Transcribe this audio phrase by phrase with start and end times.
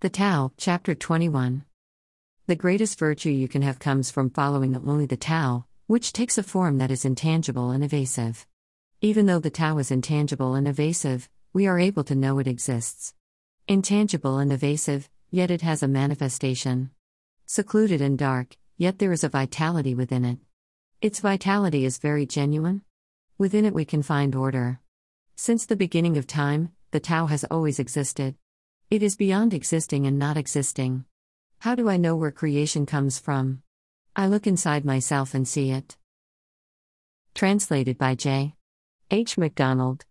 [0.00, 1.64] The Tao, Chapter 21.
[2.46, 6.44] The greatest virtue you can have comes from following only the Tao, which takes a
[6.44, 8.46] form that is intangible and evasive.
[9.00, 13.12] Even though the Tao is intangible and evasive, we are able to know it exists.
[13.66, 16.92] Intangible and evasive, yet it has a manifestation.
[17.46, 20.38] Secluded and dark, yet there is a vitality within it.
[21.02, 22.82] Its vitality is very genuine.
[23.36, 24.78] Within it we can find order.
[25.34, 28.36] Since the beginning of time, the Tao has always existed.
[28.90, 31.04] It is beyond existing and not existing.
[31.58, 33.62] How do I know where creation comes from?
[34.16, 35.98] I look inside myself and see it.
[37.34, 38.54] Translated by J.
[39.10, 39.36] H.
[39.36, 40.06] McDonald.